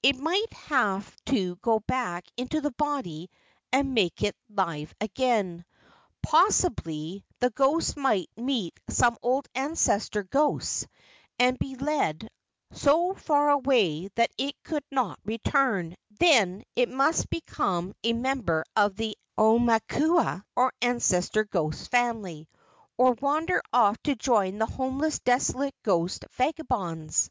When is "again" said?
5.00-5.64